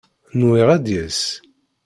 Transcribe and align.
Nwiɣ 0.39 0.67
ad 0.75 0.81
d-yas. 0.85 1.21